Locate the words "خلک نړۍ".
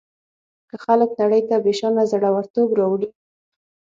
0.85-1.41